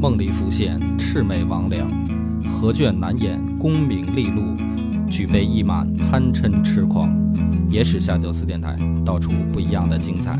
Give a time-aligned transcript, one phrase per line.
[0.00, 1.84] 梦里浮现魑魅魍魉，
[2.48, 4.56] 何卷难掩功名利禄，
[5.10, 7.14] 举杯一满贪嗔痴狂。
[7.68, 10.38] 野史下酒四电台，道出不一样的精彩。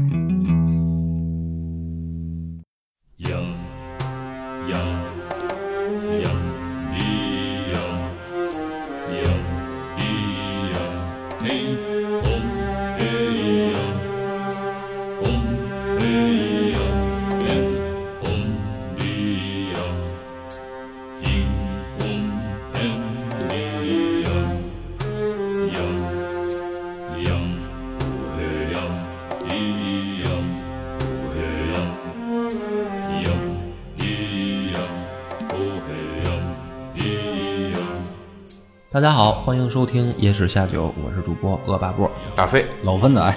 [39.51, 43.37] 欢迎收听《野史下酒》，我是主播恶霸波大飞老温的哎，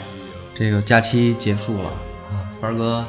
[0.53, 1.85] 这个假期结束了
[2.29, 3.03] 啊，凡儿哥，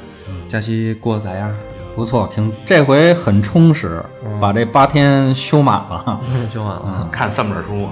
[0.49, 1.55] 假期过得咋样？
[1.95, 4.03] 不错，挺这回很充实，
[4.41, 6.19] 把这八天休满了，
[6.51, 7.87] 休满了， 看三本书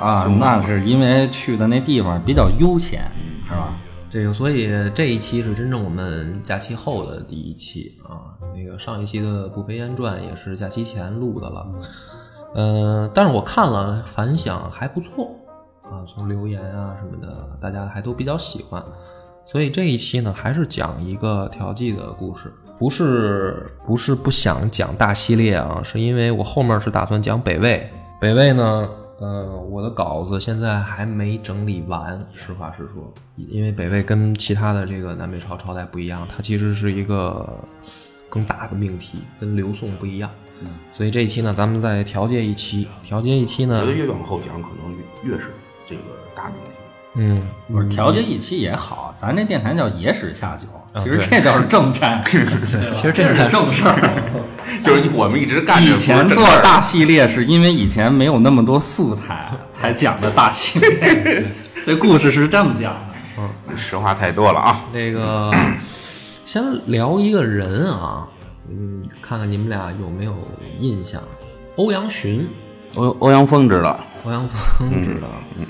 [0.00, 3.08] 啊，那是因为去的那地方比较悠闲，
[3.46, 3.72] 是吧？
[4.10, 8.34] 这个，所以这一期是真正我们假期后的第一期啊。
[8.52, 11.64] 那个上一期的《不飞烟传》也是假期前录的了。
[12.56, 15.30] 呃，但是我看了反响还不错
[15.82, 18.82] 啊，从留言啊什么的，大家还都比较喜欢，
[19.44, 27.86] 所以这一期呢还是讲一个调剂的故事，不是不是不想讲大系列啊，是因为我后面是打算讲北魏，
[28.18, 28.88] 北魏呢，
[29.20, 37.46] 呃，我的稿子现在还没整理完，实话实说，因为北魏跟其他的这个南北朝朝代不一样，它其实是一个
[38.30, 40.30] 更大的命题，跟刘宋不一样。
[40.60, 44.92] 嗯，所以这一期呢，咱们再调节一期，调节一期呢，觉得越往后讲，可能
[45.24, 45.54] 越越是
[45.88, 46.02] 这个
[46.34, 46.60] 大问题。
[47.18, 50.66] 嗯，不是调节一期也好，咱这电台叫野史下酒，
[51.02, 52.46] 其实这叫是正战，其实
[53.12, 54.22] 这是正事儿。
[54.84, 55.82] 就是我们一直干。
[55.82, 61.44] 以前做大系列是因为以前没有那么多素材才讲的大系列，
[61.86, 63.00] 这故事是这么讲的。
[63.38, 64.80] 嗯，实话太多了啊。
[64.92, 65.50] 那个，
[66.44, 68.26] 先聊一个人啊。
[68.70, 70.34] 嗯，看看你们俩有没有
[70.78, 71.22] 印象？
[71.76, 72.48] 欧阳询，
[72.96, 75.28] 欧欧阳锋知道，欧阳锋知道，
[75.58, 75.66] 嗯，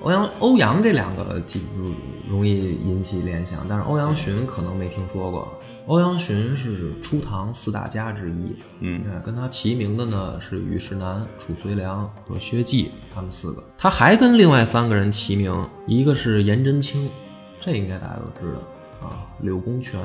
[0.00, 1.92] 欧阳欧阳这两个记住
[2.28, 5.48] 容易引起联想，但是欧阳询可能没听说过。
[5.86, 13.62] 欧阳询是初唐四大家之一，嗯，跟他齐名的呢是虞世南、褚遂良和薛稷，他们四个。
[13.78, 15.54] 他还跟另外三个人齐名，
[15.86, 17.08] 一个是颜真卿，
[17.60, 20.00] 这应该大家都知道啊，柳公权，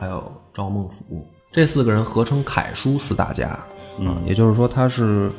[0.00, 1.24] 还有赵孟俯。
[1.52, 3.58] 这四个人合称楷书四大家，
[3.98, 5.32] 嗯，也就是说他是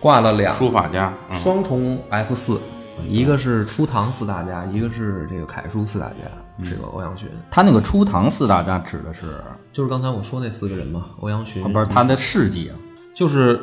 [0.00, 2.58] 挂了两书法家双重 F 四，
[3.06, 7.28] 一个是初唐四大家，一个是这个楷书四大家，这个欧阳询。
[7.50, 12.72] 他那个初唐四大家指的是，就是刚才我说那四个人嘛，欧阳询不是他的事迹啊，
[13.14, 13.60] 就是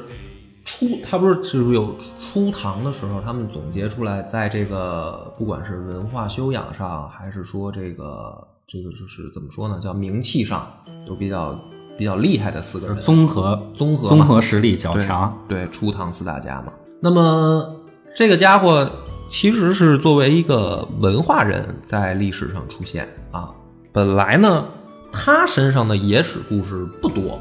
[0.64, 10.72] 初他不是就是有初唐的时候，他们总结出来，在这个不管是文化修养上，还是说这个这个就是怎么说呢，叫名气上
[11.08, 11.60] 都比较。
[11.98, 15.38] 比较厉害的四个人，综合综合综合实力较强。
[15.48, 16.74] 对，初唐四大家嘛。
[17.02, 17.76] 那么
[18.16, 18.90] 这个家伙
[19.30, 23.50] 其实是作为一个文化人在历史上出现啊。
[23.92, 24.66] 本来呢，
[25.12, 27.40] 他身上的野史故事不多，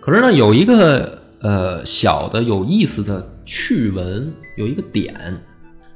[0.00, 5.42] 可是呢，有一个呃小的有意思的趣闻，有一个点，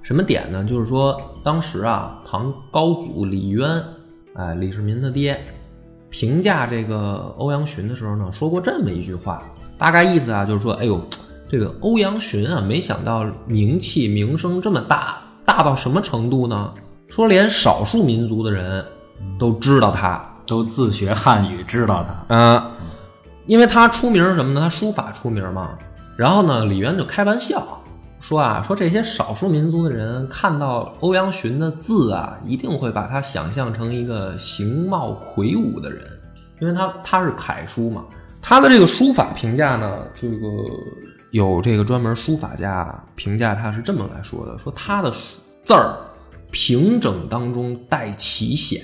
[0.02, 0.64] 什么点呢？
[0.64, 3.82] 就是说当时啊，唐高祖李渊，
[4.34, 5.44] 哎，李世民的爹。
[6.14, 9.42] 评价这个欧阳询的时候呢，说过这么一句话，
[9.76, 11.04] 大概意思啊，就是说，哎呦，
[11.48, 16.72] 这个欧阳询啊，没想到名气名声这么大，大到什么程度呢？
[17.08, 18.86] 说连少数民族的人
[19.40, 22.26] 都知道他，都自学汉语知道他。
[22.28, 22.62] 嗯，
[23.46, 24.60] 因为他出名什么呢？
[24.60, 25.76] 他书法出名嘛。
[26.16, 27.60] 然后呢，李渊就开玩笑
[28.26, 36.00] 说啊，说这些少数民族的人看到欧阳询的字啊，一定会把他想象成一个形貌魁梧的人，
[36.58, 38.02] 因为他他是楷书嘛。
[38.40, 40.46] 他的这个书法评价呢，这个
[41.32, 45.12] 有这个专门书法家评价他是这么来说的：说他的
[45.62, 45.94] 字儿
[46.50, 48.80] 平整当中带奇险。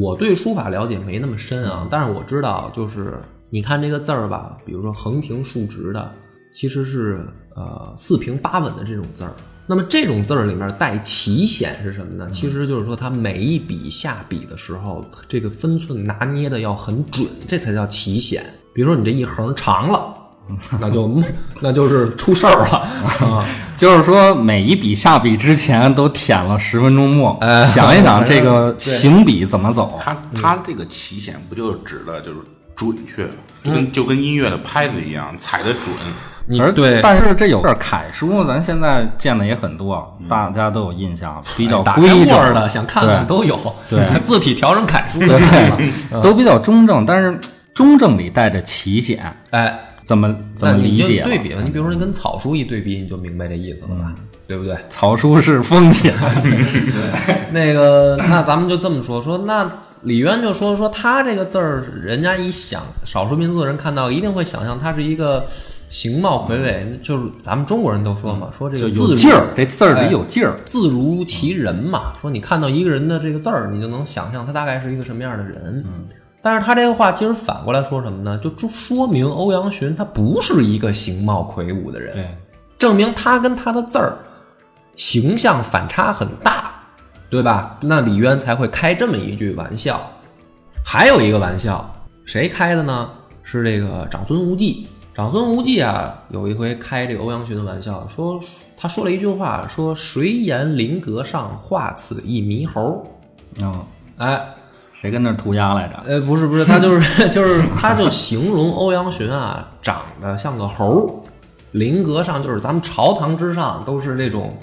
[0.00, 6.10] 我对书法了解没那么深啊，但是我知道，就是你看这个字儿吧，比如说横平竖直的，
[6.52, 7.26] 其实是
[7.56, 9.32] 呃四平八稳的这种字儿。
[9.66, 12.28] 那么这种字儿里面带奇险是什么呢？
[12.30, 18.44] 其实就是说它每一笔下笔的时候，这个分寸拿捏的要很准，这才叫奇险。
[18.74, 20.14] 比如说你这一横长了，
[20.80, 21.22] 那就
[21.60, 22.78] 那就是出事儿了
[23.24, 23.46] 啊。
[23.76, 29.98] 就是说，每一笔下笔之前都舔了十分钟墨，哎想一想这个 行笔怎么走。
[30.02, 32.38] 它它这个起显不就是指的就是
[32.74, 33.28] 准确，
[33.64, 35.84] 就跟就跟音乐的拍子一样，踩的准。
[36.58, 43.56] 而你对，但是这有点楷书，咱现在见的也很多，大家都有印象，比较规整的想看看都有，
[43.88, 45.40] 对字体调成楷书的。
[46.22, 47.38] 都比较中正，但是
[47.74, 51.22] 中正里带着奇险，哎，怎么怎么理解？
[51.22, 54.12] 对比吧，你比如说你跟草书一对比，你就明白这意思了吧？
[54.48, 54.76] 对不对？
[54.88, 56.12] 草书是风险，
[57.52, 59.70] 那个， 那咱们就这么说说，那
[60.02, 65.46] 李渊就说说他这个字儿，人家一想，少数民族的人看到一定会想象他是一个
[65.92, 70.54] 形貌魁伟，就是咱们中国人都说嘛，说这个字有劲儿，这字儿哎里有劲儿。
[70.64, 75.84] 字如其人嘛，说你看到一个人的这个字儿，你就能想象他大概是一个什么样的人。
[75.86, 76.06] 嗯，
[76.40, 78.38] 但是他这个话其实反过来说什么呢？
[78.38, 82.26] 就就说明欧阳询他不是一个形貌魁梧的人，对，
[82.78, 84.16] 证明他跟他的字儿
[84.96, 86.72] 形象反差很大，
[87.28, 87.76] 对吧？
[87.82, 90.00] 那李渊才会开这么一句玩笑。
[90.82, 93.10] 还有一个玩笑，谁开的呢？
[93.42, 94.86] 是这个长孙无忌。
[95.14, 98.40] 长孙无忌啊，有一回开这个欧阳询的玩笑，说
[98.74, 103.02] 他说了一句话，说谁言临阁上画此一猕猴？
[103.60, 103.84] 嗯，
[104.16, 104.42] 哎，
[104.94, 106.02] 谁跟那儿涂鸦来着？
[106.06, 111.12] 呃，不是不是，他就是 就是，他就形容欧阳询啊，长得像个猴儿，
[111.72, 114.56] 临阁上就是咱们朝堂之上都是这种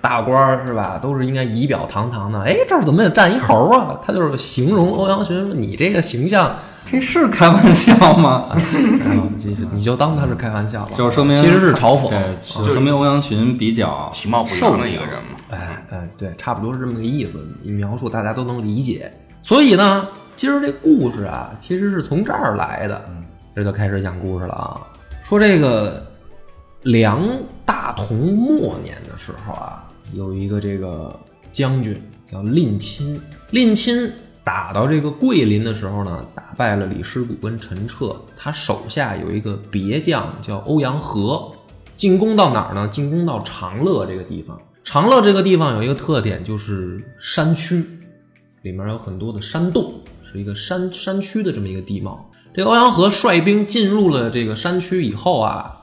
[0.00, 0.98] 大官儿是吧？
[1.02, 4.00] 都是应该仪表堂堂的，哎，这儿怎么也站一猴儿啊？
[4.02, 8.54] 他就是形容欧阳询，你这个形象，这是开玩笑吗？
[9.36, 12.10] 你就你就当他是开玩笑了，就是说明其实是嘲讽。
[12.10, 15.36] 对，就说明欧阳询比较其貌不扬的一个人嘛。
[15.50, 17.38] 哎哎，对，差不多是这么个意思。
[17.62, 19.10] 你描述大家都能理解。
[19.42, 20.06] 所以呢，
[20.36, 23.02] 今儿这故事啊，其实是从这儿来的。
[23.54, 24.80] 这就开始讲故事了啊。
[25.22, 26.04] 说这个
[26.82, 27.26] 梁
[27.64, 31.18] 大同末年的时候啊，有一个这个
[31.52, 33.18] 将军叫蔺钦，
[33.50, 34.12] 蔺钦
[34.44, 41.50] 打到这个桂林的时候呢，打败了李师古跟陈彻，他手下有一个别将叫欧阳和，
[41.96, 42.88] 进攻到哪儿呢？
[42.88, 44.58] 进攻到长乐这个地方。
[44.84, 47.84] 长乐这个地方有一个特点，就是山区，
[48.62, 49.94] 里面有很多的山洞，
[50.24, 52.28] 是一个山山区的这么一个地貌。
[52.52, 55.74] 这欧阳和率兵进入了这个山区以后啊，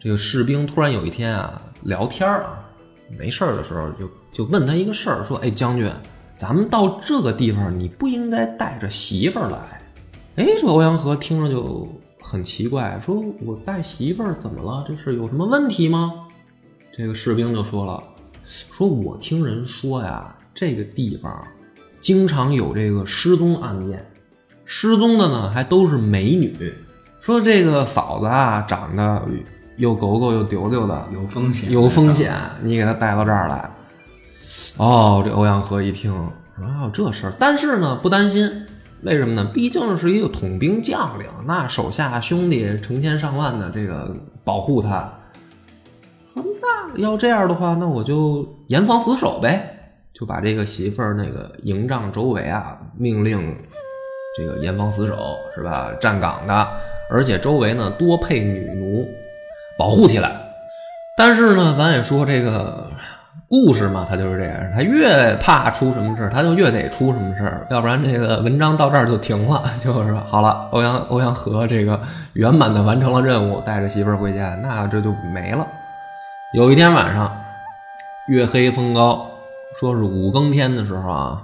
[0.00, 2.58] 这个士兵突然有一天啊聊天儿啊，
[3.18, 5.88] 没事儿的时候就就问他一个事儿，说：“哎，将军，
[6.34, 9.58] 咱们到这个地方，你不应该带着媳妇儿来。”
[10.38, 11.88] 哎，这个欧阳和听着就
[12.20, 14.84] 很奇怪，说：“我带媳妇儿怎么了？
[14.86, 16.28] 这是有什么问题吗？”
[16.96, 18.00] 这个士兵就说了
[18.46, 21.44] ：“说我听人说呀，这个地方
[21.98, 24.08] 经常有这个失踪案件，
[24.64, 26.72] 失踪的呢还都是美女。
[27.18, 29.20] 说这个嫂子啊，长得
[29.76, 32.32] 又狗狗又丢丢的，有风险，有风险，
[32.62, 33.68] 你给她带到这儿来。
[34.76, 36.12] 哦，这欧阳和一听，
[36.56, 38.48] 说啊有这事儿，但是呢不担心，
[39.04, 39.48] 为什么呢？
[39.54, 44.14] 毕竟是一个统兵将领，那手下兄弟成千上万的这个
[44.44, 45.12] 保护他。
[46.34, 53.56] 说那要这样的话，那我就严防死守呗，就把这个媳妇儿那个营帐周围啊，命令
[54.36, 55.16] 这个严防死守，
[55.54, 55.92] 是吧？
[56.00, 56.68] 站岗的，
[57.10, 59.08] 而且周围呢多配女奴，
[59.78, 60.30] 保护起来。
[61.16, 62.90] 但是呢，咱也说这个
[63.48, 71.98] 故事嘛，他就是这样，他越怕出什么事儿，他就越得出什么事儿，要不然这个文章到这儿就停了， 就是说好了，欧阳欧阳和这个
[72.34, 75.66] 圆满的完成了任务，带着媳妇儿回家，那这就没了。
[76.54, 77.34] 有一天晚上，
[78.28, 79.26] 月黑风高，
[79.80, 81.42] 说是五更天的时候啊，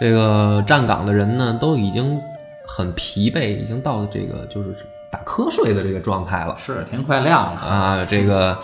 [0.00, 2.20] 这个站岗的人呢都已经
[2.66, 4.74] 很疲惫，已经到了这个就是
[5.12, 6.56] 打瞌睡的这个状态了。
[6.58, 8.58] 是天快亮了，啊，这个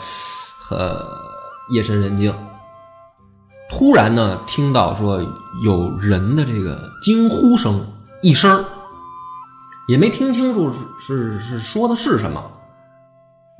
[0.71, 1.05] 呃
[1.71, 2.35] 夜深人静，
[3.71, 5.21] 突然呢听到说
[5.63, 7.87] 有人的这个惊呼声
[8.23, 8.65] 一声，
[9.89, 12.43] 也没听清楚是是是说的是什么。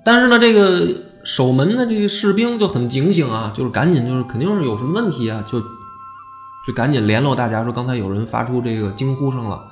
[0.05, 0.89] 但是呢，这个
[1.25, 9.63] 守门的这个士兵就很警醒啊，就是赶紧就是肯定是有什么问题啊，就就赶紧联络大家说刚才有人发出这个惊呼声了。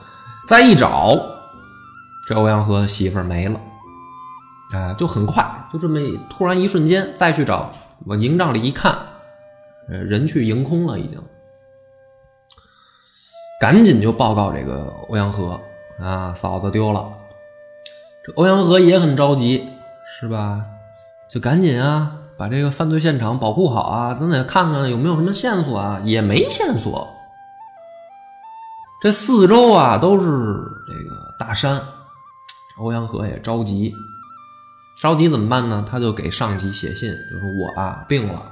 [0.46, 1.18] 再一找，
[2.26, 3.60] 这欧阳和媳妇儿没了，
[4.74, 5.98] 啊，就很快，就这么
[6.30, 7.72] 突然一瞬间，再去找，
[8.06, 8.96] 往营帐里一看，
[9.88, 11.20] 呃，人去营空了，已经。
[13.60, 15.60] 赶紧就报告这个欧阳河
[16.00, 17.12] 啊，嫂子丢了。
[18.24, 19.68] 这欧阳河也很着急，
[20.06, 20.64] 是吧？
[21.28, 27.12] 就赶紧啊，把这个犯罪现场保护好啊，咱得看看有没有什么线索啊，也没线索。
[29.00, 30.26] 这四周啊都是
[30.86, 31.80] 这个大山，
[32.78, 33.94] 欧阳河也着急，
[35.00, 35.84] 着急怎么办呢？
[35.88, 38.42] 他就给上级写信，就说我啊病了，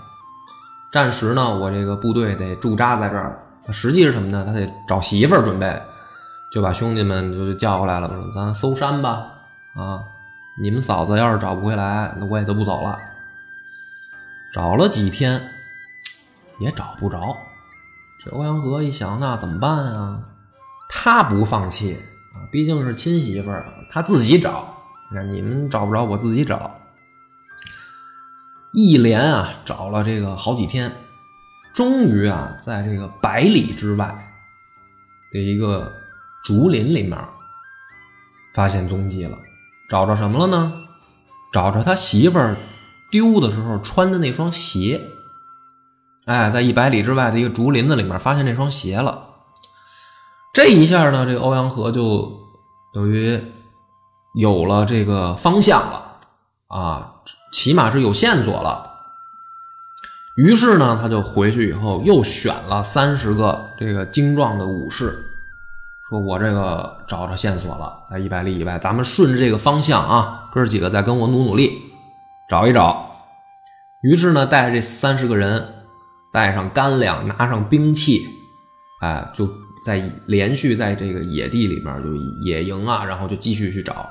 [0.92, 3.42] 暂时呢我这个部队得驻扎在这儿。
[3.70, 4.44] 实际是什么呢？
[4.46, 5.82] 他得找媳妇儿，准备
[6.52, 9.26] 就把兄弟们就叫过来了，说咱搜山吧，
[9.74, 10.04] 啊，
[10.62, 12.96] 你们嫂子要是找不回来，那我也就不走了。
[14.54, 15.50] 找了几天
[16.60, 17.36] 也找不着，
[18.24, 20.20] 这欧阳河一想，那怎么办啊？
[20.88, 21.94] 他不放弃
[22.34, 24.75] 啊，毕竟是亲媳妇儿，他自己找。
[25.10, 26.78] 那你们找不着，我自己找。
[28.72, 30.92] 一连啊找了这个好几天。
[31.74, 34.32] 终于啊，在这个百里之外
[35.30, 35.92] 的一个
[36.42, 37.18] 竹林里面
[38.54, 39.38] 发现踪迹了。
[39.88, 40.72] 找着什么了呢？
[41.52, 42.56] 找着他媳妇儿
[43.10, 45.00] 丢的时候穿的那双鞋。
[46.24, 49.28] 哎，在一百里之外的一个竹林子里面发现那双鞋了。
[50.52, 52.40] 这一下呢，这个欧阳河就
[52.94, 53.38] 等于
[54.36, 56.18] 有了这个方向了
[56.68, 57.14] 啊，
[57.52, 58.92] 起码是有线索了。
[60.36, 65.24] 于是呢，他就回去以后又选了三十个这个精壮的武士，
[66.10, 71.80] 说：“我这个找着线索了，在一百里以外，咱们顺着这个方向啊，哥几个再跟我努努力，
[72.50, 73.10] 找一找。”
[74.04, 75.66] 于是呢，带着这三十个人，
[76.30, 78.28] 带上干粮，拿上兵器，
[79.00, 79.50] 哎，就
[79.82, 84.06] 在连续在这个野地里面就野营啊，然后就继续去找。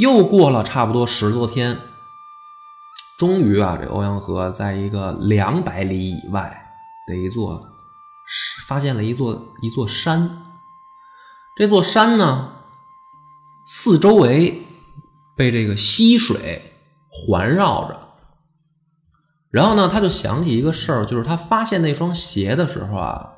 [0.00, 1.78] 又过了差不多十多天。
[3.18, 6.72] 终于啊，这欧阳河在一个两百里以外
[7.06, 7.68] 的一座，
[8.66, 10.42] 发现了一座一座山。
[11.54, 12.52] 这座山呢，
[13.66, 14.62] 四周围
[15.36, 16.72] 被这个溪水
[17.10, 18.08] 环绕着。
[19.50, 23.34] 然后呢，他就想起一个事儿，就是他发现那双鞋的时候啊，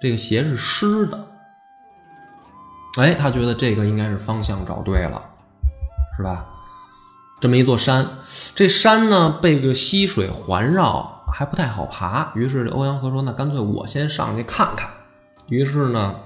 [0.00, 1.28] 这个鞋是湿的。
[2.98, 5.22] 哎，他觉得这个应该是方向找对了，
[6.18, 6.44] 是吧？
[7.40, 8.04] 这么一座山，
[8.54, 12.32] 这山呢被个溪水环绕，还不太好爬。
[12.34, 14.90] 于是欧阳和说：“那干脆我先上去看看。”
[15.46, 16.16] 于是呢，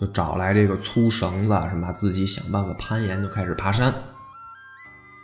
[0.00, 3.92] 就找来这个粗绳子，什么自己想办法攀岩，就开始爬山。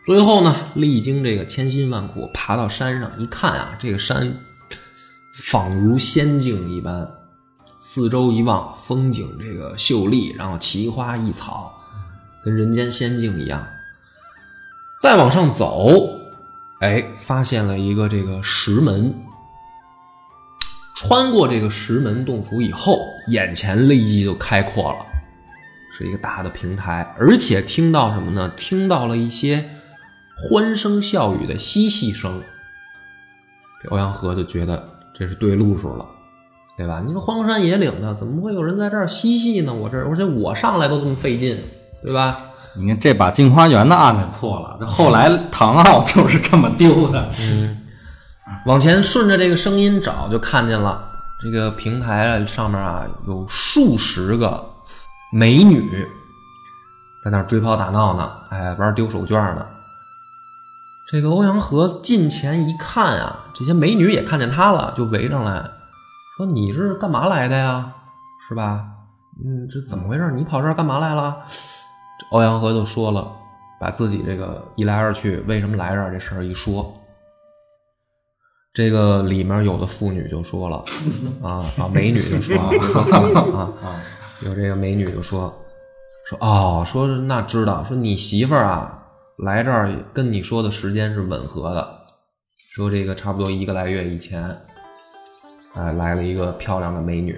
[0.05, 4.37] 最后呢，历经这个千辛万苦，爬到山上一看啊，这个山
[5.33, 7.11] 仿如仙境一般，
[7.81, 11.78] 四周一望，风景这个秀丽，然后奇花异草，
[12.49, 13.67] 跟人间仙境一样。
[15.03, 16.19] 再往上走，
[16.81, 19.15] 哎，发现了一个这个石门。
[20.97, 25.07] 穿过这个石门洞府以后，眼前立即就开阔了，
[25.93, 28.51] 是一个大的平台，而且听到什么呢？
[28.57, 29.69] 听到了一些
[30.35, 32.43] 欢声笑语的嬉戏声。
[33.83, 36.05] 这欧阳河就觉得这是对路数了，
[36.77, 37.01] 对吧？
[37.07, 39.73] 你说荒山野岭的，怎么会有人在这儿嬉戏呢？
[39.73, 41.57] 我这而且我上来都这么费劲，
[42.03, 42.39] 对吧？
[42.77, 47.29] 你看这把镜花缘的案给破了，这后来唐傲就是这么丢的。
[47.41, 47.77] 嗯，
[48.67, 51.03] 往前顺着这个声音找，就看见了
[51.43, 54.65] 这个平台上面啊，有数十个
[55.33, 56.07] 美女
[57.25, 59.67] 在那追跑打闹呢，哎，玩丢手绢呢。
[61.11, 65.69] 这个欧阳河近前一看啊，这些美女也看见他了，就围上来
[66.37, 67.93] 说：“你是干嘛来的呀？
[68.47, 68.85] 是吧？
[69.45, 70.31] 嗯，这怎么回事？
[70.37, 71.39] 你跑这儿干嘛来了？”
[72.31, 73.31] 欧阳和就说了，
[73.81, 76.95] 把自己这个一来二去为什么来这儿这事儿一说，
[78.75, 80.85] 这个里面有的妇女就说了，
[81.43, 84.01] 啊 啊，美女就说 啊啊，
[84.43, 85.53] 有这个美女就说
[86.27, 89.03] 说哦，说那知道，说你媳妇儿啊
[89.39, 91.89] 来这儿跟你说的时间是吻合的，
[92.75, 94.55] 说这个差不多一个来月以前，
[95.75, 97.35] 哎来了一个漂亮的美女，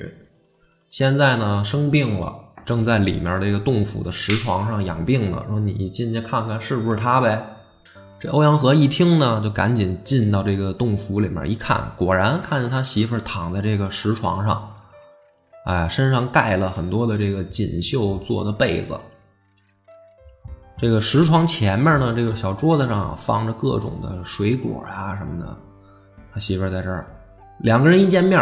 [0.90, 2.34] 现在呢生病了。
[2.70, 7.44] 正在里面这个洞府的石床上养病呢，说你进去看看是不是他呗。
[8.20, 14.72] 这欧阳和一听呢，就赶紧进到这个洞府里面一看，果然看见他媳妇躺在这个石床上，
[15.66, 18.96] 哎，身上盖了很多的这个锦绣做的被子。
[20.78, 25.56] 这个石床前面呢，这个小桌子上放着各种的水果啊什么的。
[26.32, 27.04] 他媳妇在这儿，
[27.62, 28.40] 两个人一见面，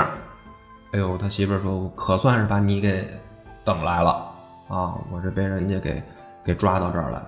[0.92, 3.08] 哎呦，他媳妇说：“可算是把你给
[3.68, 4.10] 等来了
[4.68, 4.98] 啊！
[5.12, 6.02] 我这被人家给
[6.42, 7.22] 给抓到这儿来。”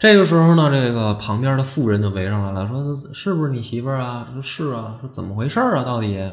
[0.00, 5.84] 这个时候呢，这个旁边的妇人就围上来了，说：“是不是你媳妇儿啊？”说：“是啊。”说：“怎么回事啊？
[5.84, 6.32] 到底？”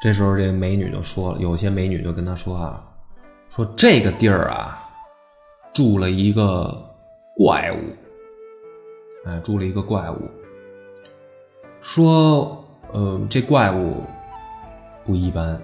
[0.00, 2.84] 这时候，这美女就说了，有些美女就跟他说啊。
[3.48, 4.78] 说这个地儿啊，
[5.72, 6.70] 住了一个
[7.36, 7.78] 怪物，
[9.26, 10.30] 哎，住了一个怪物。
[11.80, 14.04] 说，呃，这怪物
[15.04, 15.58] 不一般。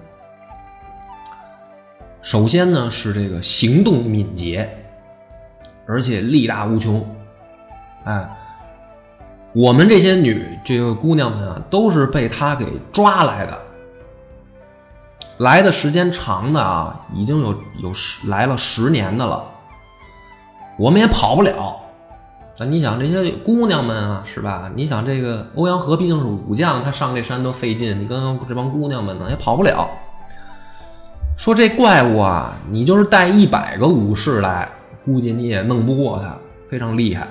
[2.25, 4.67] 首先呢，是这个行动敏捷，
[5.85, 7.07] 而且力大无穷。
[8.03, 8.27] 哎，
[9.53, 13.55] 我们这些女这个姑娘们啊，都是被他给抓来的。
[15.37, 19.43] 来的时间长的啊，已经有有十来了十年的了，
[20.79, 21.79] 我们也跑不了。
[22.57, 24.71] 那你想这些姑娘们啊，是吧？
[24.75, 29.87] 你想这个欧阳河毕竟是武将，他上这山都费劲，你跟这帮姑娘们呢也跑不了。
[31.37, 34.69] 说这怪物啊，你就是带一百个武士来，
[35.03, 36.37] 估计你也弄不过他，
[36.69, 37.27] 非常厉害。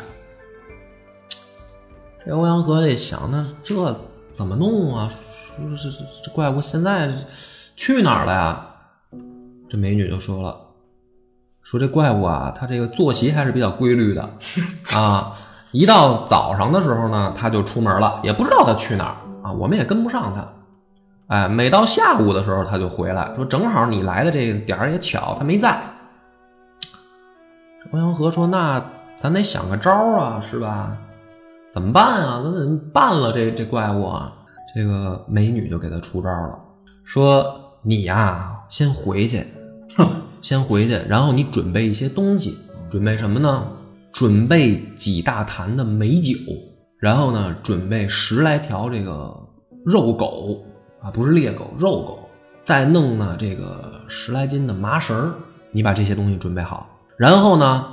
[2.25, 4.01] 这欧阳和得想，那这
[4.33, 5.09] 怎么弄啊？
[5.09, 7.11] 说这这这怪物现在。
[7.77, 8.67] 去哪儿了呀？
[9.69, 10.57] 这美女就说了
[11.61, 14.31] ：“说这怪物啊，它这个作息还是比较规律的
[14.95, 15.33] 啊。
[15.73, 20.49] 一到早上的时候呢，它就出门了，也不知道它去哪儿啊，我们也跟不上它。
[21.27, 25.81] 哎，每到下午的时候，他就回来，说正好你来的这个点儿也巧，他没在。”
[27.93, 28.85] 欧阳和说：“那
[29.17, 30.97] 咱得想个招啊，是吧？
[31.71, 32.43] 怎么办啊？
[32.45, 34.33] 咱怎么办了这这怪物啊？”
[34.75, 36.59] 这个美女就给他出招了，
[37.05, 37.61] 说。
[37.87, 39.47] 你呀，先回去，
[39.95, 40.09] 哼
[40.41, 42.59] 先回去，然后你准备一些东西，
[42.91, 43.69] 准备什么呢？
[44.11, 46.35] 准备几大坛的美酒，
[46.99, 49.39] 然后呢，准备十来条这个
[49.85, 50.65] 肉狗
[51.05, 52.31] 啊，不是猎狗，肉狗，
[52.63, 55.33] 再弄呢这个十来斤的麻绳
[55.71, 56.89] 你把这些东西准备好，
[57.19, 57.87] 然后呢，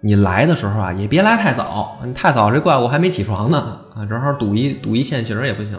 [0.00, 5.78] 你来的时候啊，也别来太早，你太早这怪物还没起床呢啊，正好堵一堵一现行也不行，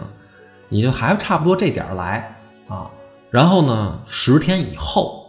[0.68, 2.34] 你就还差不多这点来
[2.68, 2.90] 啊。
[3.30, 3.98] 然后呢？
[4.06, 5.26] 十天以后，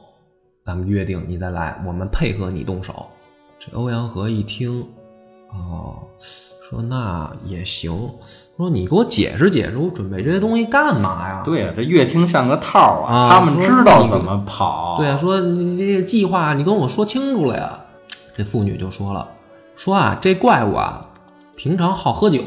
[0.63, 3.05] 咱们约定你再来，我们配合你动手。
[3.59, 4.87] 这欧阳和一听，
[5.49, 5.99] 哦，
[6.61, 7.91] 说那也行。
[8.59, 11.41] 说你给我解释解释，我准备这些东西干嘛呀？
[11.45, 13.29] 对呀，这越听像个套啊。
[13.29, 14.97] 他们知道怎么跑。
[14.97, 17.79] 对呀，说你这个计划，你跟我说清楚了呀。
[18.35, 19.25] 这妇女就说了，
[19.77, 21.05] 说啊，这怪物啊，
[21.55, 22.41] 平常好喝酒，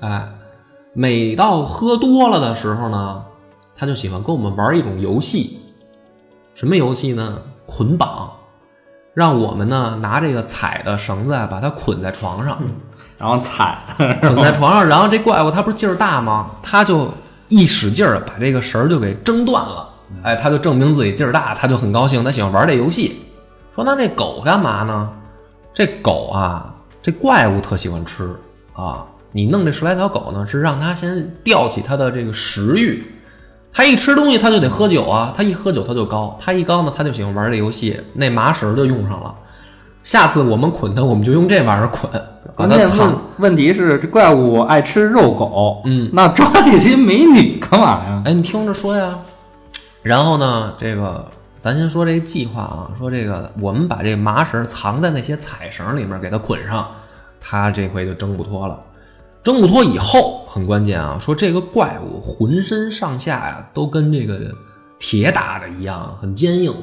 [0.00, 0.30] 哎，
[0.94, 3.22] 每到喝多了的时候呢。
[3.76, 5.60] 他就喜欢跟我们玩一种游戏，
[6.54, 7.40] 什么游戏呢？
[7.66, 8.32] 捆绑，
[9.14, 12.58] 让我们呢拿这个彩的绳子啊，把它捆在床上，
[13.18, 13.76] 然后踩，
[14.22, 16.50] 躺在床上，然后这怪物它不是劲儿大吗？
[16.62, 17.12] 他就
[17.48, 19.88] 一使劲儿把这个绳儿就给挣断了，
[20.22, 23.20] 哎，他就证明自己劲儿大，他就很高兴，他喜欢玩这游戏。
[23.74, 25.08] 说那这狗干嘛呢？
[25.74, 28.34] 这狗啊，这怪物特喜欢吃
[28.72, 33.04] 啊，你弄这十来条狗呢，是让它先吊起它的这个食欲。
[33.70, 35.32] 他一吃东西，他就得喝酒啊！
[35.36, 36.36] 他一喝酒，他就高。
[36.40, 39.32] 他一高呢，他就喜欢玩这游戏，那麻绳就用上了。
[40.02, 42.10] 下次我们捆他，我们就用这玩意儿捆。
[42.66, 48.22] 关键问问题是，这怪物爱吃肉狗，嗯，那抓这些美女干嘛呀？
[48.24, 49.16] 哎，你听着说呀。
[50.02, 51.24] 然后呢，这个
[51.56, 56.84] 咱先说这个计划啊，说这个我们把这麻绳藏在那些彩绳里面，给它捆上，
[57.40, 58.82] 他这回就挣不脱了。
[59.44, 64.52] 挣不脱以后很关键啊，说这个怪物浑身上下呀都跟这个
[64.98, 66.74] 铁打的一样，很坚硬，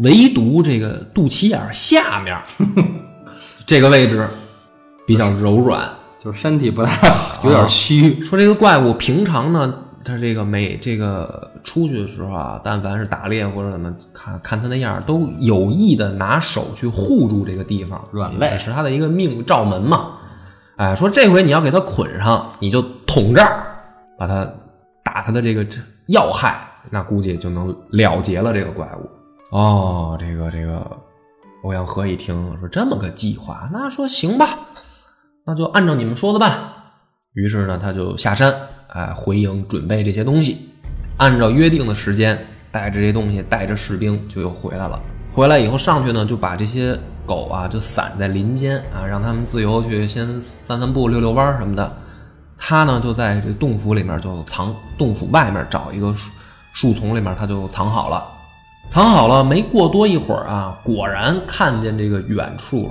[0.00, 2.36] 唯独这个肚脐眼下面
[3.64, 4.28] 这个位置
[5.10, 5.88] 比较柔软，
[6.22, 8.22] 就是身体不太好，有点虚。
[8.22, 20.12] 说这个怪物平常呢，他这个每这个出去的时候啊，但凡是打猎或者怎么看看他那样，都有意的拿手去护住这个地方，软肋是他的一个命罩门嘛。
[20.76, 23.66] 哎，说这回你要给他捆上，你就捅这儿，
[24.16, 24.50] 把他
[25.04, 25.66] 打他的这个
[26.06, 29.08] 要害，那估计就能了结了这个怪物。
[29.54, 30.86] 哦，这个这个，
[31.64, 34.60] 欧阳和一听说这么个计划，那说行吧，
[35.50, 36.56] 那就按照你们说的办。
[37.34, 38.54] 于是呢，他就下山，
[38.86, 40.70] 哎，回营准备这些东西，
[41.16, 42.38] 按照约定的时间，
[42.70, 45.00] 带着这些东西，带着士兵就又回来了。
[45.32, 46.96] 回来以后上去呢，就把这些。
[47.26, 51.96] 狗啊，就散在林间啊，让他们自由去先散散步、遛遛弯什么的。
[52.58, 56.30] 他呢就在这洞府里面就藏，洞府外面找一个树
[56.72, 58.26] 树丛里面，他就藏好了。
[58.88, 62.90] 藏好了，没过多一会儿啊，果然看见这个远处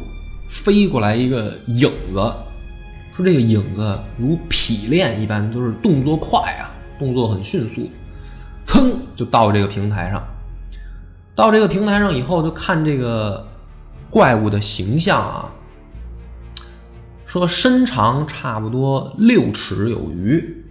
[0.50, 2.34] 飞过来一个影子，
[3.12, 7.90] 说这个影子如匹练一般，就是动作快啊，动作很迅速，
[8.66, 10.24] 噌就到这个平台上。
[11.36, 13.46] 到这个平台上以后，就看这个
[14.10, 15.50] 怪物的形象啊，
[17.26, 20.66] 说身长差不多六尺有余，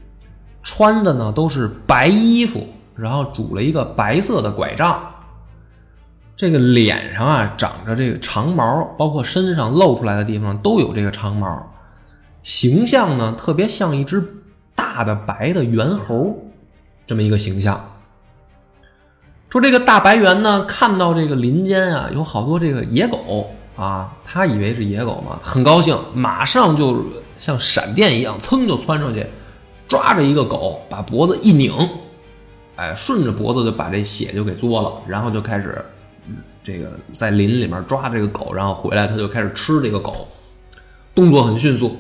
[0.63, 5.01] 穿的呢都是白衣服，然后拄了一个白色的拐杖。
[6.37, 11.69] 这个脸上啊长着这个长毛，包括身上露出来的地方都有这个长毛，
[12.49, 14.27] 形象呢特别像一只
[14.75, 16.35] 大的白的猿猴，
[17.07, 17.79] 这么一个形象。
[19.51, 27.05] 说这个大白猿呢，看到这个林间啊有好多这个野狗啊，他以为是野狗嘛，很高兴，马上就
[27.37, 29.27] 像闪电一样，噌就窜上去，
[29.87, 31.71] 抓着一个狗，把脖子一拧，
[32.77, 35.85] 哎，顺着脖子就把这血就给嘬了，然后就开始。
[36.63, 40.27] 这个在林里面抓这个狗，然后回来他就开始吃这个狗，
[41.15, 41.97] 动作很迅速，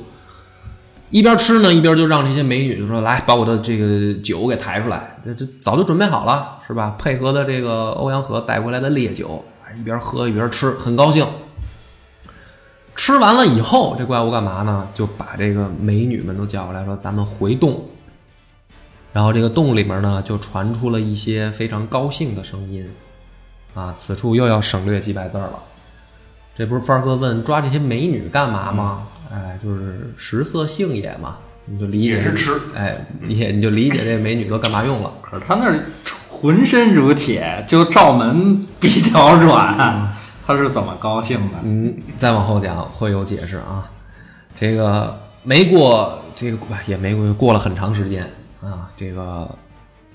[1.10, 6.96] 一边吃呢一边就让这些美女就说：“来，把我的这个酒给抬出来。”这这早就准备好了，是吧？
[6.98, 9.44] 配合的这个欧阳河带回来的烈酒，
[9.78, 11.26] 一边喝一边吃，很高兴。
[12.94, 14.86] 吃完了以后，这怪物干嘛呢？
[14.92, 17.82] 就把这个美女们都叫过来，说：“咱们回洞。”
[19.14, 22.86] 然后这个洞里面呢，就传出了一些非常高兴的声音。
[23.74, 25.54] 啊，此处又要省略几百字了。
[26.56, 29.06] 这不是范哥问抓这些美女干嘛吗？
[29.30, 31.36] 哎，就是食色性也嘛，
[31.66, 32.52] 你就理解也是吃。
[32.74, 35.12] 哎，也你就理解这美女都干嘛用了。
[35.20, 35.78] 可是他那儿
[36.28, 41.58] 浑身如铁，就照门比较软，他是怎么高兴的？
[41.62, 43.90] 嗯，再往后讲会有解释啊。
[44.58, 48.24] 这个没过这个也没过过了很长时间
[48.62, 49.48] 啊，这个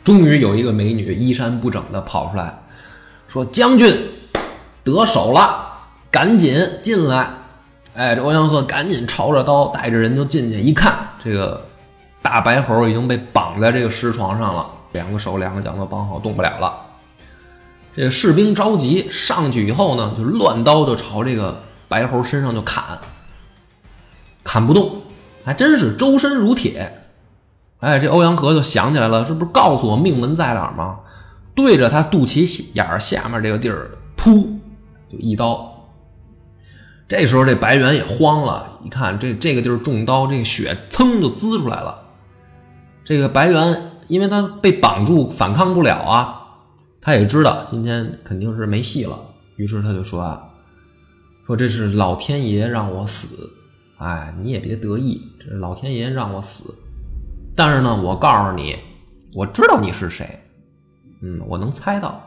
[0.04, 2.60] 终于有一个美女衣衫不整的跑出来。
[3.28, 3.96] 说将军
[4.84, 5.72] 得手了，
[6.12, 7.30] 赶紧进来！
[7.96, 10.60] 哎，这欧阳鹤赶紧抄着刀，带着人就进去。
[10.60, 11.64] 一看，这个
[12.22, 16.74] 大白猴已经被绑在这个石床上了，两个手、两个脚都绑好，动不了了。
[17.96, 22.84] 这士兵着急上去以后呢，就乱刀就朝这个白猴身上就砍，
[24.44, 25.04] 砍不动，
[25.46, 27.06] 还真是周身如铁。
[27.80, 31.00] 哎，这欧阳河就想起来了，这不是告诉我命门在哪儿吗？
[31.54, 34.44] 对着他肚脐眼下面这个地儿，噗，
[35.12, 35.72] 就一刀。
[37.16, 42.02] 这时候这白猿也慌了，一看这这个地儿中刀，这个血噌就滋出来了。
[43.04, 46.42] 这个白猿因为他被绑住，反抗不了啊，
[47.00, 49.16] 他也知道今天肯定是没戏了，
[49.58, 50.42] 于是他就说啊，
[51.46, 53.28] 说这是老天爷让我死，
[54.00, 56.74] 哎，你也别得意，这是老天爷让我死。
[57.56, 58.76] 但是呢，我告诉你，
[59.36, 60.28] 我知道你是谁。
[61.22, 62.20] 嗯，我能猜到，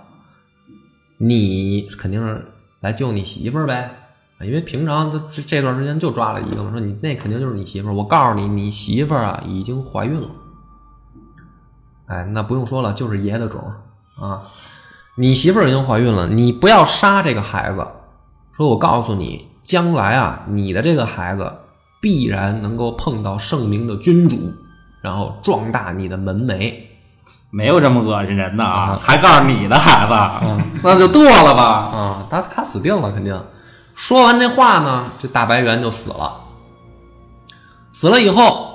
[1.18, 2.46] 你肯定是
[2.78, 3.90] 来救你媳妇儿呗，
[4.40, 7.94] 因为平常他这这段时间就抓了一个，说你那肯定就是你媳妇儿。
[7.94, 10.28] 我告诉你，你媳妇儿啊已经怀孕了。
[12.06, 13.60] 哎，那不用说了，就是爷的种
[14.20, 14.42] 啊，
[15.16, 17.86] 你媳妇儿已经怀孕了，你不要杀这个孩子。
[18.52, 21.50] 说我告诉你，将来啊，你的这个孩子
[22.00, 24.52] 必然能够碰到圣明的君主，
[25.00, 26.74] 然后壮大你的门楣。
[27.50, 28.98] 没有这么恶心人的啊！
[29.00, 31.64] 还告诉你的孩子，那就剁了吧！
[31.64, 33.34] 啊，他他死定了，肯定。
[33.96, 36.32] 说完这话呢，这大白猿就死了。
[37.92, 38.74] 死了以后，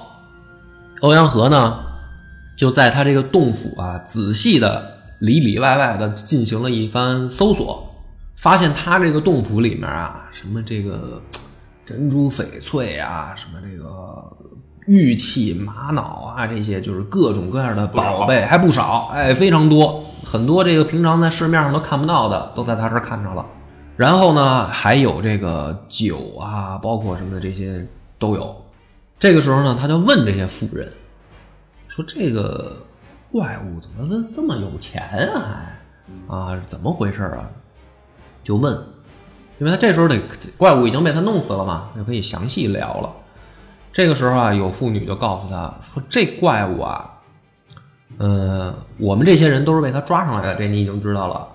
[1.02, 1.80] 欧阳河呢，
[2.58, 7.94] 就在他这个洞府啊，仔细的里里外外的进行了一番搜索，
[8.36, 11.22] 发现他这个洞府里面啊，什么这个
[11.86, 14.26] 珍珠翡翠啊，什么这个。
[14.88, 16.02] 玉器、玛瑙
[16.36, 23.46] 啊，这些就是各种各样的宝贝，还不少，哎，非常多，很多这个平常在市面上都看不到的，都在他这儿看着了。
[24.02, 27.88] 然后呢，还有这个酒啊，包括什么的这些
[28.18, 28.66] 都有。
[29.20, 30.92] 这个时候呢，他就问这些妇人
[31.88, 32.76] 说：“这个
[33.32, 35.04] 怪物怎么这这么有钱
[35.36, 35.62] 啊？
[36.28, 37.48] 还啊，怎么回事啊？”
[38.44, 38.74] 就问，
[39.60, 40.20] 因为他这时候得
[40.58, 43.14] 怪物已经被他弄死了嘛，就可以详细聊了。
[43.94, 47.08] 这个时候啊，有妇女就告诉他说：“这怪物啊，
[48.18, 51.48] 呃，我们这些人都是被他抓上来的，这你已经知道了。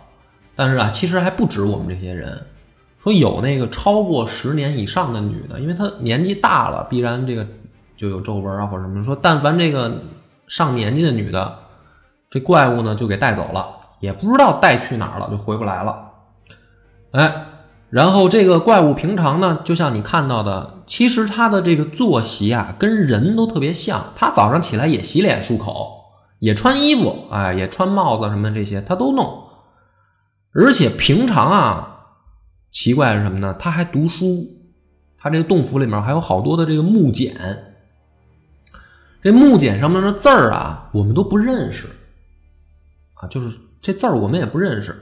[0.57, 2.45] 但是啊，其实还不止我们这些人。
[2.99, 7.47] 说有那个超过十年以上的女的，因为她年纪大了，必然这个
[7.97, 9.05] 就有皱纹啊或者什么。
[9.05, 10.03] 说但凡这个
[10.49, 11.57] 上年纪的女的，
[12.29, 13.65] 这怪物呢就给带走了，
[14.01, 15.95] 也不知道带去哪儿了，就回不来了。
[17.13, 17.47] 哎，
[17.91, 24.05] 然后这个怪物平常呢，就像你看到的，其实它的这个作息啊，跟人都特别像。
[24.17, 25.93] 它早上起来也洗脸漱口，
[26.41, 29.45] 也穿衣服，哎，也穿帽子什么这些，它都弄。
[30.59, 32.07] 而且平常啊，
[32.71, 33.55] 奇怪是什么呢？
[33.59, 34.49] 他还读书，
[35.19, 37.37] 他这个洞府里面还有好多的这个木简。
[39.23, 41.89] 这木简上面的字儿啊，我们都不认识，
[43.15, 44.97] 啊，就是这字儿我们也不认识。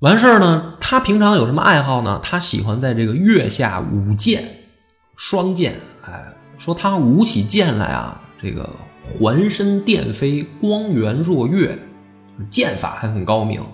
[0.00, 2.18] 完事儿呢，他平常有什么爱好呢？
[2.22, 4.42] 他喜欢在这个月下舞剑，
[5.14, 5.74] 双剑。
[6.02, 8.68] 哎，说他舞起剑来啊，这个
[9.04, 11.78] 环身电飞，光源若月，
[12.50, 13.64] 剑法还很高明。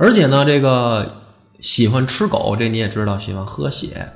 [0.00, 1.14] 而且呢，这个
[1.60, 4.14] 喜欢吃狗，这你也知道，喜欢喝血。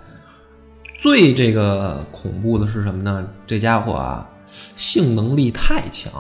[0.99, 3.27] 最这个恐怖的是什么呢？
[3.47, 6.11] 这家伙啊，性能力太强，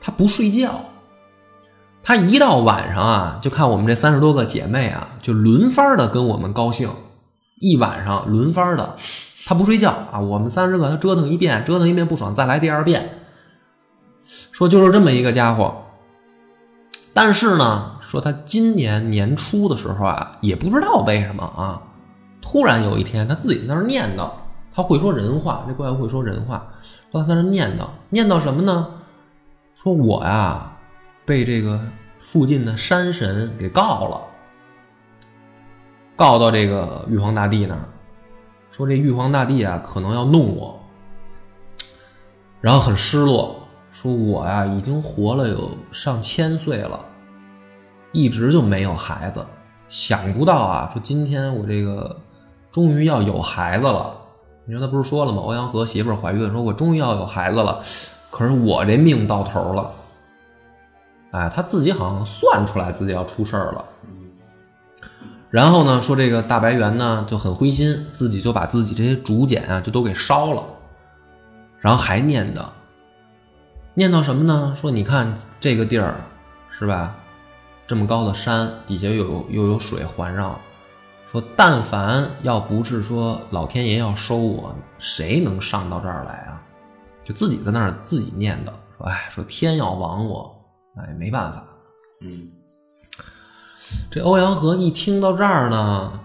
[0.00, 0.84] 他不睡觉。
[2.02, 6.90] 他一到晚上啊，就看我们这三十多个姐妹啊，就轮番的跟我们高兴，
[7.60, 8.96] 一晚上轮番的，
[9.46, 10.18] 他不睡觉啊。
[10.18, 13.20] 我们三十个他折腾一遍，折腾一遍不爽，再来第二遍。
[14.24, 15.84] 说就是这么一个家伙。
[17.14, 21.82] 但是呢，说他今年年初的时候啊，也不知道为什么啊。
[22.40, 24.30] 突然有一天，他自己在那儿念叨，
[24.74, 26.66] 他会说人话，这怪物会说人话，
[27.12, 28.88] 说他在那儿念叨，念叨什么呢？
[29.74, 30.72] 说我呀，
[31.26, 31.78] 被这个
[32.16, 34.22] 附近的山神给告了，
[36.16, 37.84] 告到这个玉皇大帝那儿，
[38.70, 40.80] 说这玉皇大帝啊，可能要弄我，
[42.62, 47.04] 然后很失落，说我呀，已经活了有上千岁了，
[48.12, 49.44] 一直就没有孩子，
[49.88, 52.16] 想不到啊，说今天我这个。
[52.70, 54.14] 终于要有孩子了，
[54.66, 55.40] 你说他不是说了吗？
[55.40, 57.80] 欧阳和媳妇怀孕，说我终于要有孩子了，
[58.30, 59.90] 可是我这命到头了。
[61.30, 63.84] 哎，他自己好像算出来自己要出事儿了。
[65.50, 70.62] 然后呢，说这个大白猿呢就很灰心，自己就把自己这些竹简啊就都给烧了，
[71.78, 72.66] 然后还念叨，
[73.94, 74.74] 念叨什么呢？
[74.76, 76.16] 说你看这个地儿
[76.70, 77.16] 是吧？
[77.88, 80.60] 这么高的山底下又有又有水环绕。
[81.26, 86.62] 说，但凡要不是说老天爷要收我，谁能上到这儿来啊？
[87.24, 90.58] 就自己在那儿自己念叨，说，哎，说天要亡我，
[90.96, 91.62] 哎，没办法。
[92.22, 92.50] 嗯，
[94.10, 96.20] 这欧阳和一听到这儿呢，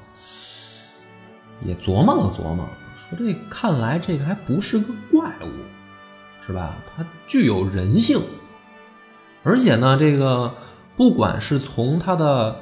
[1.65, 5.49] 也琢磨了琢磨，说这看来这个还不是个怪物，
[6.45, 6.75] 是吧？
[6.95, 8.21] 它具有人性，
[9.43, 10.53] 而且呢，这个
[10.95, 12.59] 不管是从他的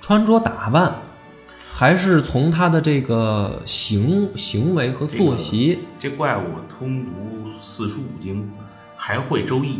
[0.00, 0.94] 穿着打扮。
[1.72, 8.50] 还是从他的这个行行为和作息，这怪物通读四书五经，
[8.98, 9.78] 还会周易，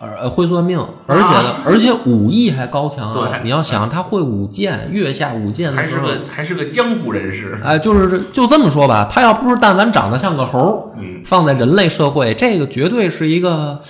[0.00, 3.12] 呃，会算命，而且呢， 而且武艺还高强。
[3.12, 7.56] 对，你要想他会舞剑，月下舞剑还是个还是个江湖人士。
[7.62, 13.80] 哎，就是就这么说吧，他要不是但凡长得像个猴，嗯，放在人类社会，这个绝对是一个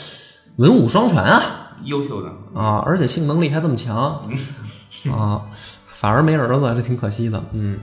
[0.57, 4.21] 文武双全啊，优秀的啊，而且性能力还这么强
[5.13, 5.43] 啊。
[5.53, 7.43] 反而没儿子，这挺可惜的。
[7.53, 7.79] 嗯，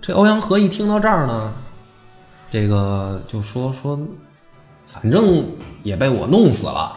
[0.00, 1.50] 这欧阳和一听到这儿呢，
[2.50, 3.98] 这个就说说，
[4.84, 5.42] 反正
[5.82, 6.92] 也被我弄死了，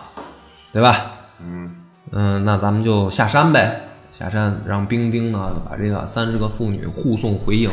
[0.74, 1.12] 对吧？
[1.40, 1.76] 嗯
[2.12, 7.72] 嗯，那咱们就下山呗，下山让兵丁呢把这个三十个妇女护送回营。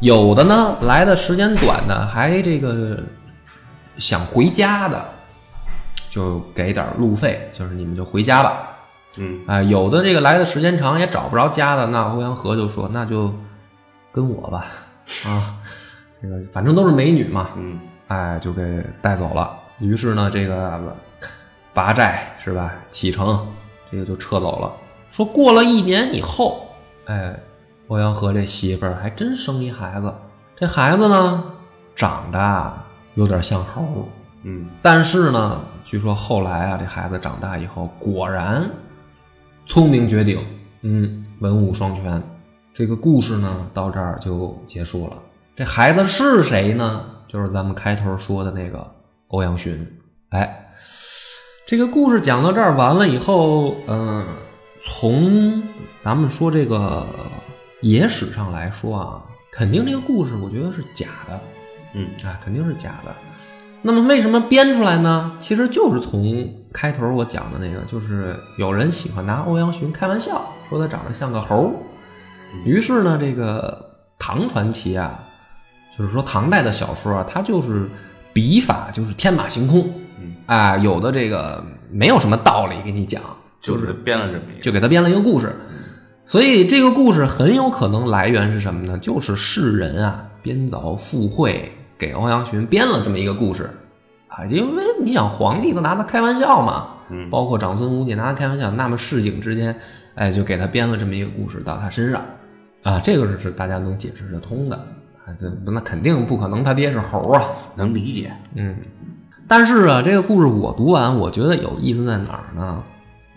[0.00, 2.98] 有的呢来的时间短的，还这个
[3.98, 5.04] 想回家的，
[6.10, 8.76] 就给点路费，就是你们就回家吧。
[9.16, 13.34] 嗯，哎，有的这个来的时间长也找不着家的，那欧阳和就说：“那就
[14.12, 14.66] 跟我吧，
[15.26, 15.56] 啊，
[16.22, 19.56] 这个反正都是美女嘛。”嗯，哎，就给带走了。
[19.80, 20.96] 于是呢，这个
[21.72, 22.72] 拔寨是吧？
[22.90, 23.46] 启程，
[23.90, 24.72] 这个就撤走了。
[25.10, 26.68] 说过了一年以后，
[27.06, 27.34] 哎，
[27.88, 30.12] 欧阳和这媳妇儿还真生一孩子。
[30.54, 31.44] 这孩子呢，
[31.96, 32.72] 长得
[33.14, 34.08] 有点像猴，
[34.42, 38.70] 嗯，但是呢，据说后来啊，这孩子长大以后果然。
[39.64, 40.44] 聪明绝顶，
[40.82, 42.22] 嗯，文武双全。
[42.74, 45.16] 这个故事呢，到这儿就结束了。
[45.56, 47.06] 这孩子是谁呢？
[47.26, 48.86] 就是咱们开头说的那个
[49.28, 49.74] 欧阳询。
[50.28, 50.70] 哎，
[51.66, 54.26] 这个故事讲到这儿完了以后，嗯，
[54.82, 55.62] 从
[56.02, 57.06] 咱们说这个
[57.80, 61.40] 野史上来说啊，肯定这个故事我觉得是假的，
[61.94, 63.14] 嗯，啊，肯定是假的。
[63.82, 65.32] 那么为什么编出来呢？
[65.38, 71.72] 其实就是从开头我讲的那个，就是有人喜欢拿欧阳询开玩笑，说他长得像个猴
[72.64, 73.84] 于是呢，这个
[74.18, 75.20] 唐传奇啊，
[75.96, 77.88] 就是说唐代的小说啊，它就是
[78.32, 79.92] 笔法就是天马行空，
[80.46, 83.22] 啊，有的这个没有什么道理给你讲，
[83.60, 85.54] 就是编了这么一个，就给他编了一个故事。
[86.26, 88.98] 所以这个故事很有可能来源是什么呢？
[88.98, 93.68] 就是世人啊编造附会，给欧阳询编了这么一个故事
[94.28, 94.44] 啊。
[94.46, 99.74] 因为你想，皇帝都拿他开玩笑嘛，嗯包括长孙无忌拿他开玩笑，那么市井之间，
[100.14, 102.24] 哎，就给他编了这么一个故事到他身上
[102.82, 103.00] 啊。
[103.00, 104.76] 这个是是大家能解释得通的
[105.24, 105.34] 啊。
[105.38, 107.42] 这那肯定不可能，他爹是猴啊。
[107.74, 108.32] 能理解。
[108.54, 108.76] 嗯，
[109.46, 112.82] 但是啊，这个故事我读完，我觉得有意思在哪儿呢？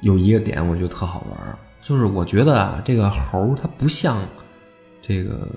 [0.02, 4.17] 有一个点我觉得特好玩，就是我觉得啊，这个猴它不像
[5.00, 5.47] 这个，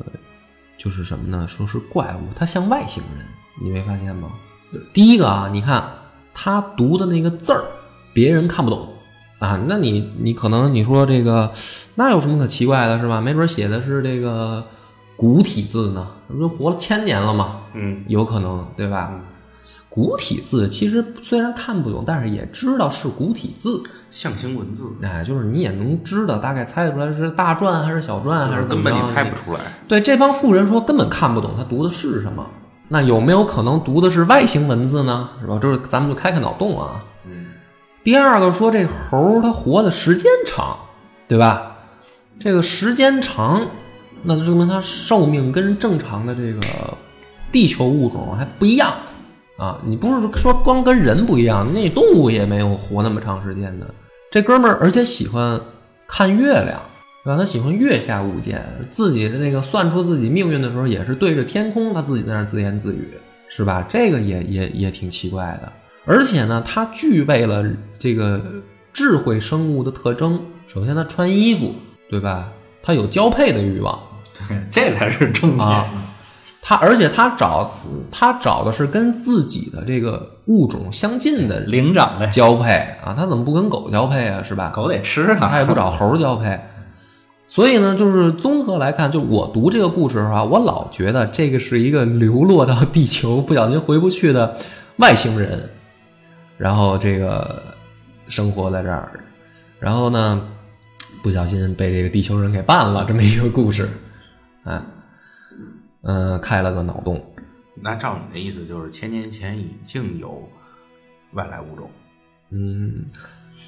[0.76, 1.46] 就是什么呢？
[1.48, 3.26] 说是怪物，它像外星人，
[3.62, 4.30] 你没发现吗？
[4.92, 5.84] 第一个啊，你看
[6.32, 7.64] 他读的那个字儿，
[8.12, 8.88] 别人看不懂
[9.38, 11.52] 啊，那你你可能你说这个，
[11.94, 13.20] 那有什么可奇怪的，是吧？
[13.20, 14.64] 没准写的是这个
[15.16, 17.60] 古体字呢，那不都活了千年了吗？
[17.74, 19.12] 嗯，有可能，对吧？
[19.88, 29.60] 古体字其实虽然看不懂，但是也知道是古体字，象形文字，哎，就是你也能知道，大概猜得出来是大篆还是小篆还是怎么着根本你猜不出来。
[29.86, 32.44] 对，这帮富人说根本看不懂他读的是什么，
[32.88, 35.28] 那有没有可能读的是外形文字呢？
[35.40, 35.58] 是吧？
[35.58, 37.00] 就是咱们就开开脑洞啊。
[37.26, 37.46] 嗯，
[38.02, 40.76] 第二个说这猴儿它活的时间长，
[41.28, 41.76] 对吧？
[42.40, 43.64] 这个时间长，
[44.24, 46.60] 那就证明它寿命跟正常的这个
[47.52, 48.92] 地球物种还不一样
[49.56, 49.80] 啊！
[49.84, 53.86] 你不是说光跟人不一样，那动物也没有活那么长时间的。
[54.30, 55.60] 这哥们儿而且喜欢
[56.08, 56.80] 看月亮，
[57.22, 57.38] 对吧？
[57.38, 63.08] 他喜欢月下物件，自己的这个算出自己命运的时候，也是对着天空，他自己在那儿自言自语，
[63.48, 63.86] 是吧？
[63.88, 65.72] 这个也也也挺奇怪的。
[66.04, 67.64] 而且呢，他具备了
[67.98, 68.42] 这个
[68.92, 70.40] 智慧生物的特征。
[70.66, 71.74] 首先，他穿衣服，
[72.10, 72.50] 对吧？
[72.82, 73.98] 他有交配的欲望
[74.48, 75.66] 对这才是重点。
[75.66, 75.86] 啊。
[76.66, 77.70] 他而且他找
[78.10, 82.70] 他找的是跟自己的这个物种相近的灵长类，交配
[83.04, 84.42] 啊，他怎么不跟狗交配啊？
[84.42, 84.70] 是吧？
[84.70, 86.58] 狗得吃啊，他也不找猴交配。
[87.46, 94.56] 所以呢，就是综合来看，就我读这个故事的话，我老觉得这个是一个流落到地球不小心回不去的
[94.96, 95.68] 外星人，
[96.56, 97.62] 然后这个
[98.28, 99.10] 生活在这儿，
[99.78, 100.40] 然后呢，
[101.22, 103.86] 不小心被这个地球人给办了，这么一个故事，
[104.64, 104.80] 哎，
[106.04, 107.22] 嗯、开了个脑洞，
[107.82, 110.48] 那照你的意思，就是千年前已经有
[111.32, 111.90] 外来物种。
[112.50, 113.04] 嗯，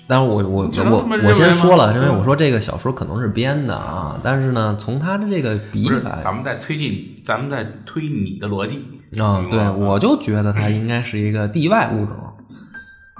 [0.07, 8.85] 但是我我我我先说了，因为我说这个小说可能是编的啊，但是呢，从他的这个笔法咱们在推进，咱们在推你的逻辑。
[9.21, 12.17] 啊，对，我就觉得它应该是一个地外物种，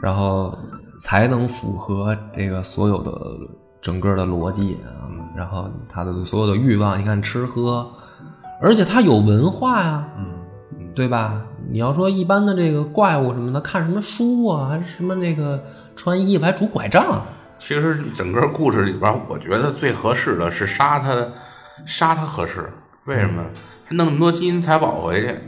[0.03, 0.57] 然后
[1.01, 3.13] 才能符合这个所有的
[3.81, 7.89] 整个的逻辑啊，然后他的所有的欲望，你看吃喝，
[8.61, 10.25] 而且他有文化呀、嗯
[10.95, 11.43] 对吧？
[11.71, 15.63] 你要说一般的这个怪物什么的，看什么书啊，还是什么那个
[15.95, 17.21] 穿衣服还拄拐杖，
[17.59, 21.15] 其实整个故事里边，我觉得最合适的是杀他，
[21.85, 22.73] 杀他合适。
[23.05, 23.45] 为什么？
[23.89, 25.39] 他弄那么多金银财宝回去，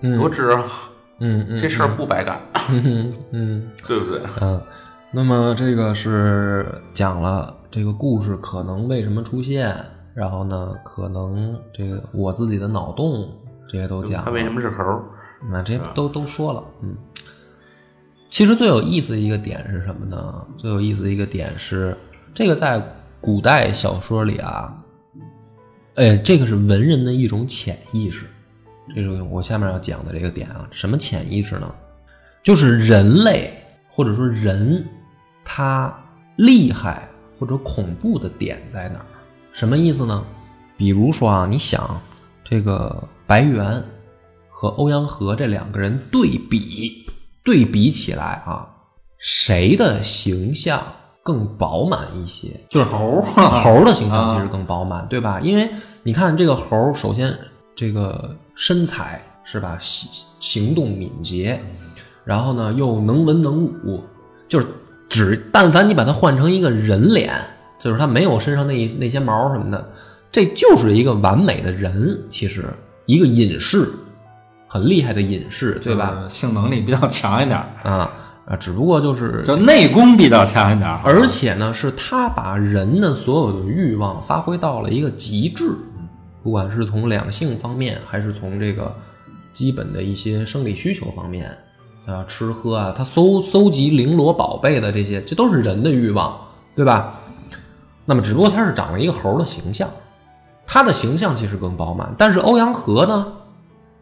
[0.00, 0.64] 嗯多值啊！
[1.20, 4.20] 嗯嗯这事儿不白干， 嗯嗯对不对？
[4.40, 4.60] 嗯，
[5.12, 9.76] 那么这个是讲了这个故事可能为什么出现，
[10.14, 13.28] 然后呢，可能这个我自己的脑洞
[13.68, 14.24] 这些都讲了。
[14.26, 15.02] 他为什么是猴儿？
[15.50, 16.96] 那这都都说了，嗯。
[18.30, 20.46] 其实最有意思的一个点是什么呢？
[20.56, 21.96] 最有意思的一个点是，
[22.32, 22.82] 这个在
[23.20, 24.74] 古代小说里啊，
[25.96, 28.24] 哎，这个是文人的一种潜意识。
[28.94, 31.74] 这是我下面要讲的这个点啊，什么潜意识呢？
[32.42, 33.52] 就是人类
[33.88, 34.84] 或者说人，
[35.44, 35.94] 他
[36.36, 39.06] 厉害或者恐怖的点在哪儿？
[39.52, 40.24] 什么意思呢？
[40.76, 42.00] 比如说啊，你想
[42.42, 43.82] 这个白猿
[44.48, 47.06] 和欧阳和这两个人对比，
[47.44, 48.66] 对比起来啊，
[49.18, 50.82] 谁的形象
[51.22, 52.48] 更饱满一些？
[52.68, 55.38] 就是猴猴的形象其实更饱满，对吧？
[55.40, 55.70] 因为
[56.02, 57.36] 你看这个猴，首先
[57.76, 60.10] 这个身材是吧，行
[60.40, 61.62] 行动敏捷，
[62.24, 64.02] 然后呢又能文能武，
[64.48, 64.66] 就是
[65.08, 67.32] 只但凡你把它换成一个人脸，
[67.82, 69.92] 就是他没有身上那那些毛什么的，
[70.30, 72.16] 这就是一个完美的人。
[72.30, 72.64] 其实
[73.06, 73.88] 一个隐士，
[74.68, 76.14] 很厉害的隐士，对吧？？
[76.14, 78.10] 就是性能力比较强一点儿，啊
[78.46, 80.88] 啊，只不过就是就内功比较强一点。
[81.02, 85.72] 而且呢，是他把人的所有的欲望发挥到了一个极致，
[86.44, 88.94] 不管是从两性方面，还是从这个
[89.52, 91.50] 基本的一些生理需求方面，
[92.06, 96.40] 啊，吃喝啊，他搜搜集绫罗宝贝的这些，这都是人的欲望，
[96.76, 97.18] 对吧？
[98.04, 99.88] 那么，只不过他是长了一个猴的形象，
[100.66, 103.32] 他的形象其实更饱满，但是欧阳和呢，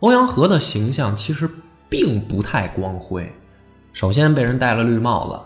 [0.00, 1.48] 欧阳和的形象其实
[1.88, 3.30] 并不太光辉。
[3.92, 5.40] 首先被人戴了绿帽子，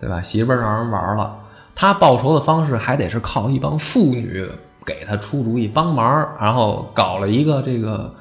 [0.00, 0.22] 对吧？
[0.22, 1.36] 媳妇儿让人玩了，
[1.74, 4.48] 他报仇的方式还得是靠一帮妇女
[4.84, 8.14] 给他出主意帮忙，然后搞了一个这个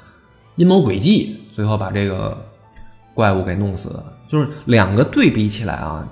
[0.56, 2.38] 阴谋诡计，最后把这个
[3.14, 4.04] 怪物给弄死。
[4.28, 6.08] 就是两个对比起来啊，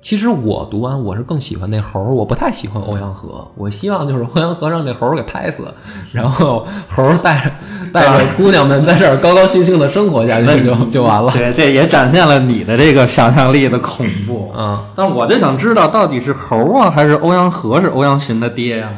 [0.00, 3.46] 其实我读完我是更喜欢那猴儿，我不太喜欢欧阳河。
[3.56, 5.66] 我希望就是欧阳河让这猴儿给拍死，
[6.12, 7.50] 然后猴儿带着
[7.92, 11.32] 带着姑娘们在这儿高高兴兴的生活下去就就完了。
[11.32, 14.52] 对，这也展现了你的这个想象力的恐怖。
[14.56, 18.90] 嗯，但是我就想知道，到底是猴啊，还是欧阳河是欧阳询的爹呀、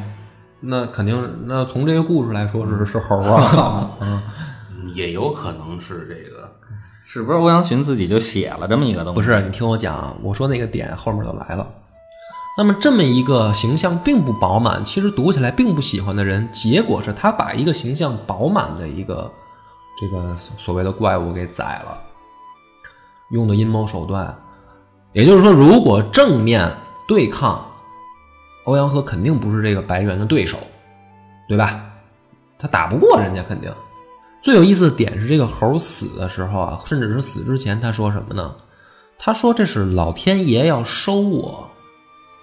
[0.60, 3.90] 那肯定，那从这个故事来说是是猴儿啊。
[4.00, 4.20] 嗯，
[4.94, 6.39] 也有可能是这个，
[7.02, 9.20] 是不是欧阳询自己就写了这么一个东西？
[9.20, 11.66] 不是，你听我讲，我说那个点后面就来了。
[12.58, 19.30] 那么这么一个形象并不饱满，其实读起来并不喜欢的人，结果是他把一个形象饱满的一个
[19.98, 21.98] 这个所谓的怪物给宰了，
[23.30, 24.36] 用的阴谋手段。
[25.12, 26.72] 也就是说，如果正面
[27.08, 27.64] 对抗
[28.64, 30.58] 欧阳和，肯定不是这个白猿的对手，
[31.48, 31.82] 对吧？
[32.58, 33.72] 他打不过人家，肯定。
[34.42, 38.54] 最有意思的点是，这个猴死的时候啊，甚至是死之前，他说什么呢？
[39.18, 41.68] 他说这是老天爷要收我，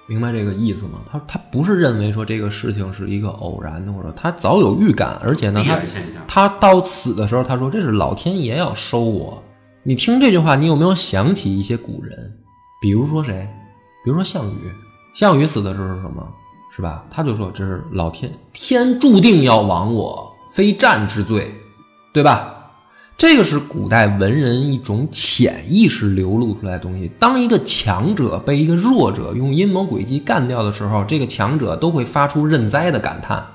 [0.06, 1.00] 明白这个意思吗？
[1.12, 5.80] 他他不是认为说这个事情是一个偶然的，或者他早有预感，而且呢，他。
[6.28, 9.42] 他到死的时候，他说这是老天爷要收我。
[9.82, 12.32] 你听这句话，你有没有想起一些古人？
[12.80, 13.50] 比如说谁？
[14.04, 14.72] 比如说项羽。
[15.16, 16.32] 项羽死的时候是什么？
[16.70, 17.04] 是吧？
[17.10, 21.52] 他就说这是老天天注定要亡我，非战之罪，
[22.18, 22.72] 对吧？
[23.16, 27.12] 这个是古代文人一种潜意识流露出来的东西。
[27.20, 33.46] 当一个强者被一个弱者用阴谋诡计干掉的时候，这个强者都会发出认栽的感叹。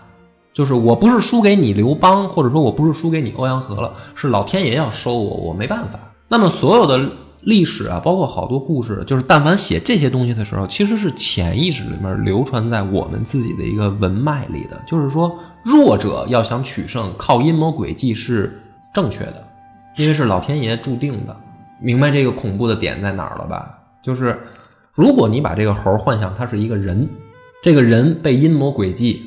[0.54, 5.98] 就是我不是输给你刘邦，或者说我不是输给你欧阳和了，是老天爷要收我，我没办法。
[6.28, 7.10] 那么所有的
[7.42, 14.80] 历史啊，包括好多故事，就是但凡写这些东西的时候，其实是潜意识里面流传在我们自己的一个文脉里的。
[14.86, 18.62] 就是说，弱者要想取胜，靠阴谋诡计是
[18.94, 19.44] 正确的，
[19.96, 21.36] 因为是老天爷注定的。
[21.80, 23.78] 明白这个恐怖的点在哪儿了吧？
[24.00, 24.38] 就是
[24.92, 27.08] 如果你把这个猴幻想他是一个人，
[27.60, 29.22] 这个人被阴谋诡计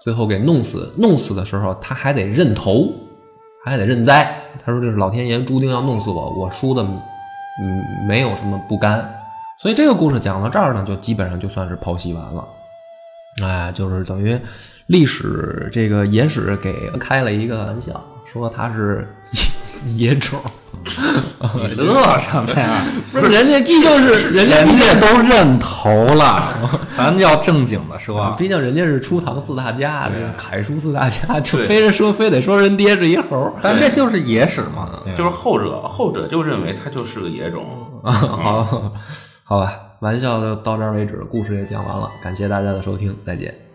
[0.00, 2.92] 最后给弄死，弄死的时候他还得认头，
[3.64, 4.40] 还得认栽。
[4.64, 6.86] 他说这是老天爷注定要弄死我，我输的
[7.60, 9.08] 嗯没有什么不甘。
[9.60, 12.48] 所以这个故事讲到这儿呢，就基本上就算是剖析完了。
[13.42, 14.38] 哎，就是等于
[14.86, 19.06] 历史这个野史给开了一个玩笑，说他是
[19.86, 20.38] 野种。
[21.68, 22.82] 你乐什么呀？
[23.12, 26.42] 不是 人家毕竟是人家人毕竟家都认头了，
[26.96, 28.34] 咱要正经的说。
[28.38, 33.52] 毕竟人家是初唐四大家，这对楷书四大家，就非人说非得说人爹是一猴儿。
[33.60, 37.64] 但这就是野史嘛，就是后者，后者就认为他就是个野种。
[38.02, 38.92] 啊，好，
[39.44, 43.67] 好吧，玩笑就到这儿为止，故事也讲完了，感谢大家的收听，再见。